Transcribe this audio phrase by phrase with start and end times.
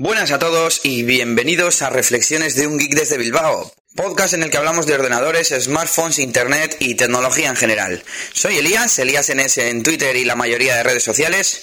[0.00, 4.50] Buenas a todos y bienvenidos a Reflexiones de un Geek desde Bilbao, podcast en el
[4.50, 8.04] que hablamos de ordenadores, smartphones, internet y tecnología en general.
[8.32, 11.62] Soy Elías, Elías NS en Twitter y la mayoría de redes sociales,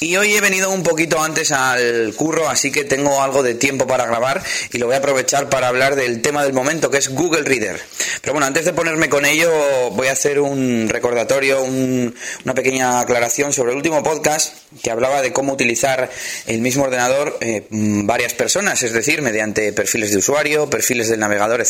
[0.00, 3.86] y hoy he venido un poquito antes al curro, así que tengo algo de tiempo
[3.86, 4.42] para grabar
[4.72, 7.80] y lo voy a aprovechar para hablar del tema del momento, que es Google Reader.
[8.20, 9.52] Pero bueno, antes de ponerme con ello,
[9.92, 15.32] voy a hacer un recordatorio, una pequeña aclaración sobre el último podcast que hablaba de
[15.32, 16.10] cómo utilizar
[16.46, 21.60] el mismo ordenador eh, varias personas, es decir, mediante perfiles de usuario, perfiles del navegador,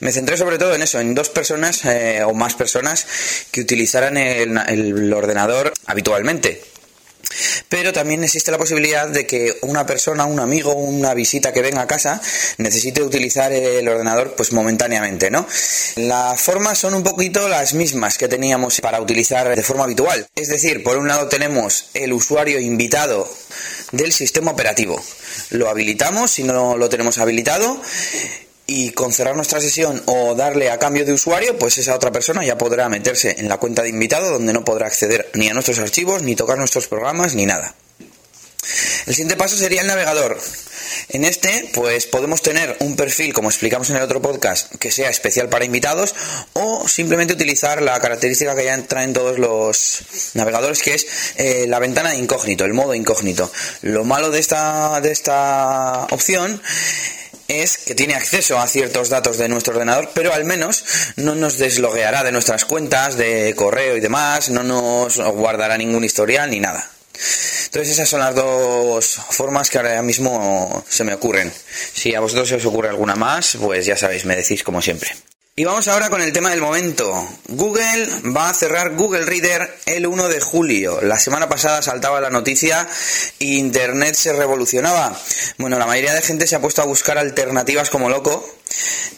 [0.00, 3.06] Me centré sobre todo en eso, en dos personas eh, o más personas
[3.50, 6.62] que utilizaran el ordenador habitualmente.
[7.68, 11.82] Pero también existe la posibilidad de que una persona, un amigo, una visita que venga
[11.82, 12.20] a casa
[12.58, 15.46] necesite utilizar el ordenador pues momentáneamente, ¿no?
[15.96, 20.26] Las formas son un poquito las mismas que teníamos para utilizar de forma habitual.
[20.34, 23.28] Es decir, por un lado tenemos el usuario invitado
[23.92, 25.02] del sistema operativo.
[25.50, 27.80] Lo habilitamos si no lo tenemos habilitado
[28.70, 32.44] y con cerrar nuestra sesión o darle a cambio de usuario, pues esa otra persona
[32.44, 35.80] ya podrá meterse en la cuenta de invitado donde no podrá acceder ni a nuestros
[35.80, 37.74] archivos, ni tocar nuestros programas, ni nada.
[39.06, 40.38] El siguiente paso sería el navegador.
[41.08, 45.10] En este, pues podemos tener un perfil, como explicamos en el otro podcast, que sea
[45.10, 46.14] especial para invitados,
[46.52, 50.02] o simplemente utilizar la característica que ya traen todos los
[50.34, 51.06] navegadores, que es
[51.38, 53.50] eh, la ventana de incógnito, el modo incógnito.
[53.82, 56.62] Lo malo de esta, de esta opción
[57.50, 60.84] es que tiene acceso a ciertos datos de nuestro ordenador, pero al menos
[61.16, 66.50] no nos deslogueará de nuestras cuentas de correo y demás, no nos guardará ningún historial
[66.50, 66.90] ni nada.
[67.66, 71.52] Entonces esas son las dos formas que ahora mismo se me ocurren.
[71.92, 75.10] Si a vosotros se os ocurre alguna más, pues ya sabéis, me decís como siempre.
[75.60, 77.28] Y vamos ahora con el tema del momento.
[77.48, 81.02] Google va a cerrar Google Reader el 1 de julio.
[81.02, 82.88] La semana pasada saltaba la noticia
[83.38, 85.14] e Internet se revolucionaba.
[85.58, 88.42] Bueno, la mayoría de gente se ha puesto a buscar alternativas como loco.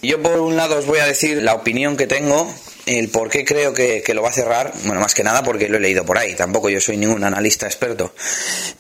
[0.03, 2.53] Yo por un lado os voy a decir la opinión que tengo,
[2.87, 5.69] el por qué creo que, que, lo va a cerrar, bueno, más que nada porque
[5.69, 8.17] lo he leído por ahí, tampoco yo soy ningún analista experto.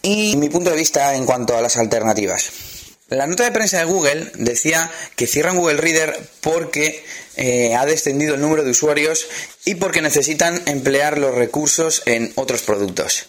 [0.02, 2.71] Y mi punto de vista en cuanto a las alternativas.
[3.12, 7.04] La nota de prensa de Google decía que cierran Google Reader porque
[7.36, 9.26] eh, ha descendido el número de usuarios
[9.66, 13.26] y porque necesitan emplear los recursos en otros productos.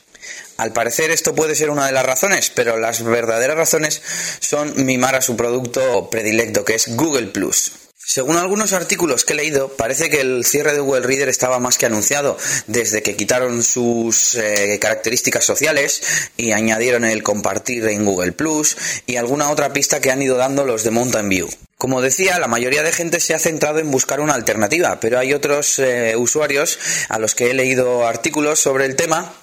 [0.55, 4.01] Al parecer esto puede ser una de las razones, pero las verdaderas razones
[4.39, 7.82] son mimar a su producto predilecto, que es Google Plus.
[8.05, 11.77] Según algunos artículos que he leído, parece que el cierre de Google Reader estaba más
[11.77, 12.37] que anunciado
[12.67, 16.03] desde que quitaron sus eh, características sociales
[16.35, 18.75] y añadieron el compartir en Google Plus
[19.05, 21.49] y alguna otra pista que han ido dando los de Mountain View.
[21.77, 25.33] Como decía, la mayoría de gente se ha centrado en buscar una alternativa, pero hay
[25.33, 29.33] otros eh, usuarios a los que he leído artículos sobre el tema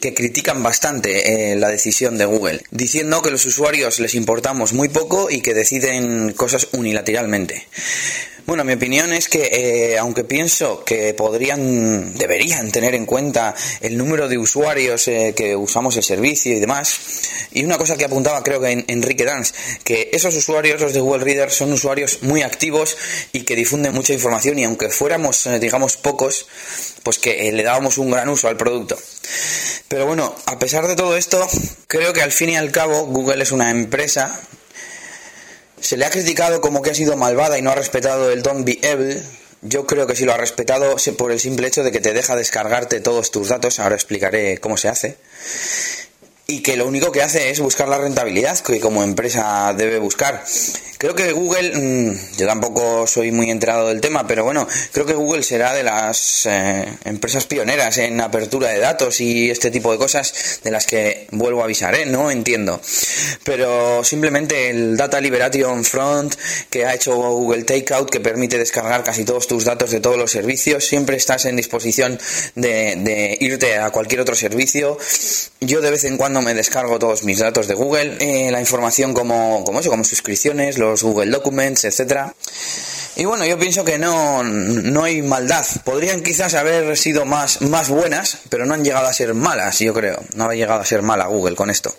[0.00, 4.88] que critican bastante eh, la decisión de Google, diciendo que los usuarios les importamos muy
[4.88, 7.68] poco y que deciden cosas unilateralmente.
[8.44, 13.96] Bueno, mi opinión es que, eh, aunque pienso que podrían, deberían tener en cuenta el
[13.96, 16.98] número de usuarios eh, que usamos el servicio y demás,
[17.52, 20.98] y una cosa que apuntaba creo que en, Enrique Dance, que esos usuarios, los de
[20.98, 22.96] Google Reader, son usuarios muy activos
[23.30, 26.48] y que difunden mucha información y aunque fuéramos, digamos, pocos,
[27.04, 28.98] pues que le dábamos un gran uso al producto.
[29.88, 31.46] Pero bueno, a pesar de todo esto,
[31.86, 34.40] creo que al fin y al cabo Google es una empresa
[35.82, 38.64] se le ha criticado como que ha sido malvada y no ha respetado el Don't
[38.64, 39.20] Be Evil.
[39.62, 42.36] Yo creo que sí lo ha respetado por el simple hecho de que te deja
[42.36, 43.80] descargarte todos tus datos.
[43.80, 45.16] Ahora explicaré cómo se hace
[46.46, 50.44] y que lo único que hace es buscar la rentabilidad que como empresa debe buscar.
[50.98, 55.14] Creo que Google, mm, yo tampoco soy muy enterado del tema, pero bueno, creo que
[55.14, 59.98] Google será de las eh, empresas pioneras en apertura de datos y este tipo de
[59.98, 62.06] cosas de las que vuelvo a avisar, ¿eh?
[62.06, 62.80] No entiendo.
[63.42, 66.36] Pero simplemente el Data Liberation Front
[66.70, 70.30] que ha hecho Google Takeout, que permite descargar casi todos tus datos de todos los
[70.30, 72.18] servicios, siempre estás en disposición
[72.54, 74.98] de, de irte a cualquier otro servicio.
[75.60, 79.12] Yo de vez en cuando me descargo todos mis datos de Google, eh, la información
[79.12, 82.32] como, como como suscripciones, los Google Documents, etcétera.
[83.14, 85.66] Y bueno, yo pienso que no, no hay maldad.
[85.84, 89.92] Podrían quizás haber sido más, más buenas, pero no han llegado a ser malas, yo
[89.92, 90.22] creo.
[90.34, 91.94] No ha llegado a ser mala Google con esto.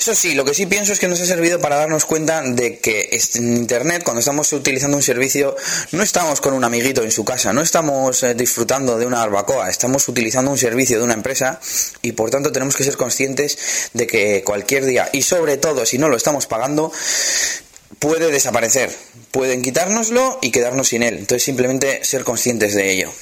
[0.00, 2.78] Eso sí, lo que sí pienso es que nos ha servido para darnos cuenta de
[2.78, 5.54] que en Internet, cuando estamos utilizando un servicio,
[5.92, 9.68] no estamos con un amiguito en su casa, no estamos eh, disfrutando de una barbacoa,
[9.68, 11.60] estamos utilizando un servicio de una empresa
[12.00, 15.98] y por tanto tenemos que ser conscientes de que cualquier día, y sobre todo si
[15.98, 16.90] no lo estamos pagando,
[17.98, 18.90] puede desaparecer,
[19.30, 21.18] pueden quitárnoslo y quedarnos sin él.
[21.18, 23.12] Entonces simplemente ser conscientes de ello.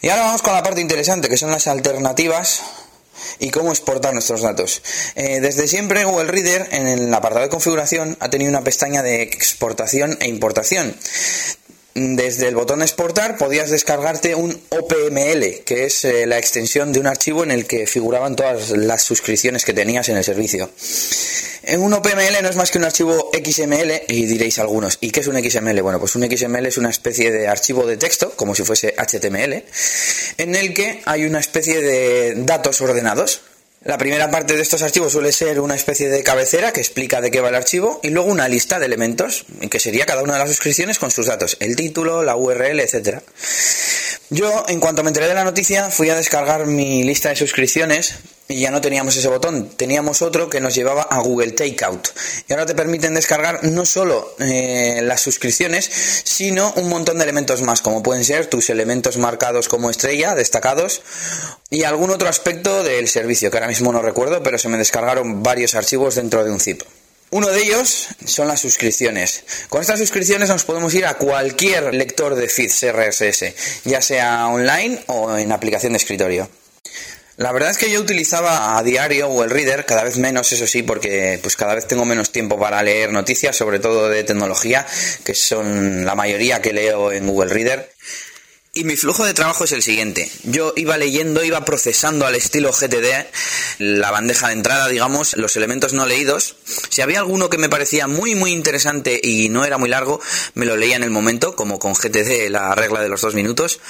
[0.00, 2.62] Y ahora vamos con la parte interesante, que son las alternativas
[3.38, 4.82] y cómo exportar nuestros datos.
[5.14, 9.22] Eh, desde siempre Google Reader en el apartado de configuración ha tenido una pestaña de
[9.22, 10.96] exportación e importación
[11.94, 17.06] desde el botón exportar podías descargarte un OPML, que es eh, la extensión de un
[17.06, 20.70] archivo en el que figuraban todas las suscripciones que tenías en el servicio.
[21.64, 25.20] En un OPML no es más que un archivo XML y diréis algunos, ¿y qué
[25.20, 25.80] es un XML?
[25.82, 29.62] Bueno, pues un XML es una especie de archivo de texto, como si fuese HTML,
[30.38, 33.42] en el que hay una especie de datos ordenados.
[33.84, 37.32] La primera parte de estos archivos suele ser una especie de cabecera que explica de
[37.32, 40.38] qué va el archivo y luego una lista de elementos, que sería cada una de
[40.38, 43.24] las suscripciones con sus datos, el título, la URL, etcétera.
[44.30, 48.14] Yo, en cuanto me enteré de la noticia, fui a descargar mi lista de suscripciones
[48.52, 52.08] y ya no teníamos ese botón, teníamos otro que nos llevaba a Google Takeout.
[52.48, 55.90] Y ahora te permiten descargar no solo eh, las suscripciones,
[56.24, 61.02] sino un montón de elementos más, como pueden ser tus elementos marcados como estrella, destacados,
[61.70, 65.42] y algún otro aspecto del servicio, que ahora mismo no recuerdo, pero se me descargaron
[65.42, 66.82] varios archivos dentro de un zip.
[67.30, 69.44] Uno de ellos son las suscripciones.
[69.70, 75.02] Con estas suscripciones nos podemos ir a cualquier lector de feeds RSS, ya sea online
[75.06, 76.50] o en aplicación de escritorio.
[77.42, 80.84] La verdad es que yo utilizaba a diario Google Reader, cada vez menos, eso sí,
[80.84, 84.86] porque pues cada vez tengo menos tiempo para leer noticias, sobre todo de tecnología,
[85.24, 87.92] que son la mayoría que leo en Google Reader.
[88.74, 90.30] Y mi flujo de trabajo es el siguiente.
[90.44, 93.26] Yo iba leyendo, iba procesando al estilo GTD
[93.78, 96.56] la bandeja de entrada, digamos, los elementos no leídos.
[96.90, 100.20] Si había alguno que me parecía muy, muy interesante y no era muy largo,
[100.54, 103.80] me lo leía en el momento, como con GTD la regla de los dos minutos.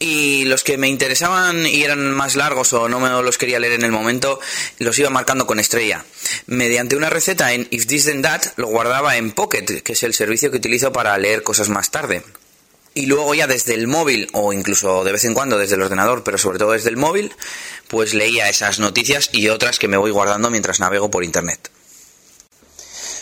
[0.00, 3.72] Y los que me interesaban y eran más largos o no me los quería leer
[3.72, 4.38] en el momento,
[4.78, 6.04] los iba marcando con estrella.
[6.46, 10.14] Mediante una receta en If This Then That, lo guardaba en Pocket, que es el
[10.14, 12.22] servicio que utilizo para leer cosas más tarde
[12.98, 16.24] y luego ya desde el móvil o incluso de vez en cuando desde el ordenador,
[16.24, 17.32] pero sobre todo desde el móvil,
[17.86, 21.70] pues leía esas noticias y otras que me voy guardando mientras navego por internet.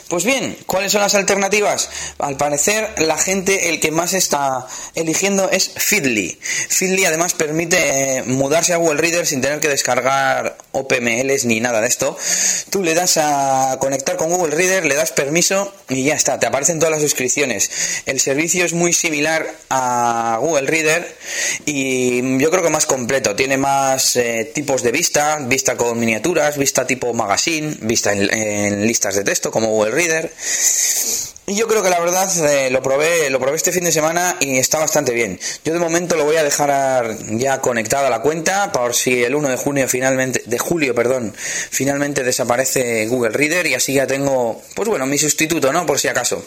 [0.09, 1.91] Pues bien, ¿cuáles son las alternativas?
[2.19, 4.65] Al parecer, la gente el que más está
[4.95, 6.39] eligiendo es Feedly.
[6.69, 11.81] Feedly además permite eh, mudarse a Google Reader sin tener que descargar OPMLs ni nada
[11.81, 12.17] de esto.
[12.71, 16.47] Tú le das a conectar con Google Reader, le das permiso y ya está, te
[16.47, 17.71] aparecen todas las suscripciones.
[18.07, 21.17] El servicio es muy similar a Google Reader
[21.65, 23.35] y yo creo que más completo.
[23.35, 29.17] Tiene más eh, tipos de vista, vista con miniaturas, vista tipo magazine, vista en, listas
[29.17, 30.31] de texto como Google Reader.
[31.49, 34.37] Y yo creo que la verdad eh, lo probé, lo probé este fin de semana
[34.41, 35.39] y está bastante bien.
[35.65, 39.33] Yo de momento lo voy a dejar ya conectado a la cuenta por si el
[39.33, 44.61] 1 de junio finalmente, de julio, perdón, finalmente desaparece Google Reader y así ya tengo,
[44.75, 45.87] pues bueno, mi sustituto, ¿no?
[45.87, 46.45] Por si acaso.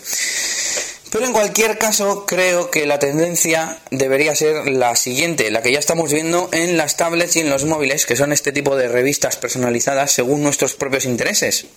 [1.12, 5.80] Pero en cualquier caso, creo que la tendencia debería ser la siguiente, la que ya
[5.80, 9.38] estamos viendo en las tablets y en los móviles, que son este tipo de revistas
[9.38, 11.68] personalizadas según nuestros propios intereses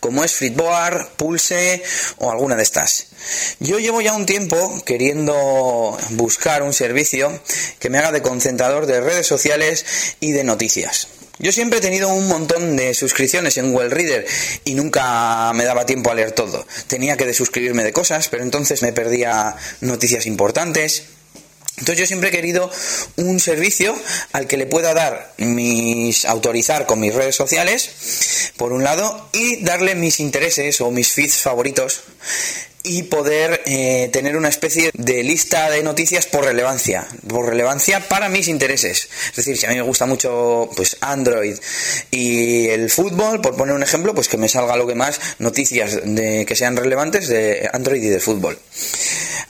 [0.00, 1.82] como es Flipboard, Pulse
[2.18, 3.06] o alguna de estas.
[3.60, 7.40] Yo llevo ya un tiempo queriendo buscar un servicio
[7.78, 9.84] que me haga de concentrador de redes sociales
[10.20, 11.08] y de noticias.
[11.38, 14.24] Yo siempre he tenido un montón de suscripciones en Google Reader
[14.64, 16.64] y nunca me daba tiempo a leer todo.
[16.86, 21.02] Tenía que desuscribirme de cosas, pero entonces me perdía noticias importantes
[21.76, 22.70] entonces yo siempre he querido
[23.16, 23.96] un servicio
[24.32, 29.62] al que le pueda dar mis autorizar con mis redes sociales por un lado y
[29.64, 32.04] darle mis intereses o mis feeds favoritos
[32.86, 38.28] y poder eh, tener una especie de lista de noticias por relevancia, por relevancia para
[38.28, 39.08] mis intereses.
[39.30, 41.56] Es decir, si a mí me gusta mucho pues Android
[42.10, 45.98] y el fútbol, por poner un ejemplo, pues que me salga lo que más noticias
[46.04, 48.58] de que sean relevantes de Android y de fútbol.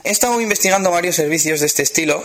[0.05, 2.23] He estado investigando varios servicios de este estilo.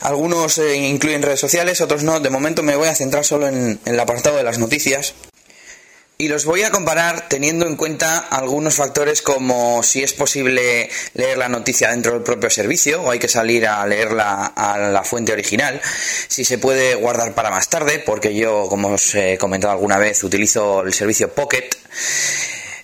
[0.00, 2.18] Algunos eh, incluyen redes sociales, otros no.
[2.18, 5.12] De momento me voy a centrar solo en el apartado de las noticias
[6.16, 11.36] y los voy a comparar teniendo en cuenta algunos factores como si es posible leer
[11.36, 15.32] la noticia dentro del propio servicio o hay que salir a leerla a la fuente
[15.32, 15.80] original,
[16.26, 20.24] si se puede guardar para más tarde, porque yo, como os he comentado alguna vez,
[20.24, 21.68] utilizo el servicio Pocket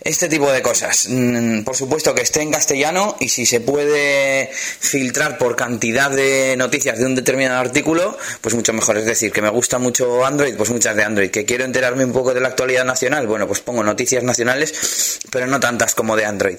[0.05, 1.07] este tipo de cosas.
[1.09, 6.57] Mm, por supuesto que esté en castellano y si se puede filtrar por cantidad de
[6.57, 8.99] noticias de un determinado artículo, pues mucho mejor.
[8.99, 11.31] Es decir, que me gusta mucho Android, pues muchas de Android.
[11.31, 15.47] Que quiero enterarme un poco de la actualidad nacional, bueno, pues pongo noticias nacionales, pero
[15.47, 16.59] no tantas como de Android.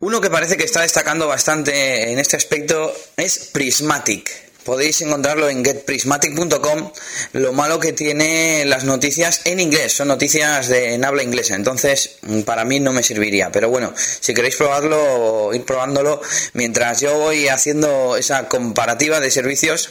[0.00, 4.45] Uno que parece que está destacando bastante en este aspecto es Prismatic.
[4.66, 6.92] Podéis encontrarlo en getprismatic.com.
[7.32, 12.18] Lo malo que tiene las noticias en inglés, son noticias de, en habla inglesa, entonces
[12.22, 13.50] mm, para mí no me serviría.
[13.50, 16.20] Pero bueno, si queréis probarlo, ir probándolo
[16.52, 19.90] mientras yo voy haciendo esa comparativa de servicios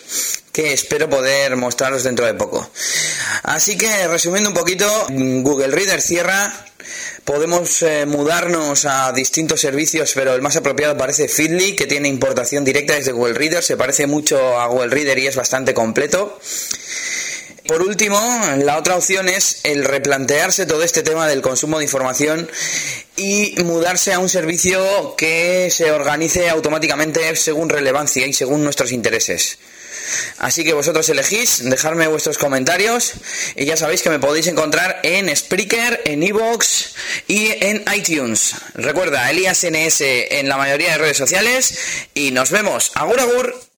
[0.52, 2.70] que espero poder mostraros dentro de poco.
[3.44, 6.66] Así que resumiendo un poquito, Google Reader cierra
[7.24, 12.64] podemos eh, mudarnos a distintos servicios, pero el más apropiado parece Feedly, que tiene importación
[12.64, 16.40] directa desde Google Reader, se parece mucho a Google Reader y es bastante completo.
[17.68, 18.20] Por último,
[18.58, 22.48] la otra opción es el replantearse todo este tema del consumo de información
[23.16, 29.58] y mudarse a un servicio que se organice automáticamente según relevancia y según nuestros intereses.
[30.38, 33.14] Así que vosotros elegís, dejadme vuestros comentarios
[33.56, 36.96] y ya sabéis que me podéis encontrar en Spreaker, en Evox
[37.28, 38.56] y en iTunes.
[38.74, 41.78] Recuerda, Elias NS en la mayoría de redes sociales
[42.14, 42.92] y nos vemos.
[42.96, 43.65] Agur agur.